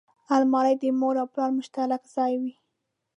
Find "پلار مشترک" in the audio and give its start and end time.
1.33-2.01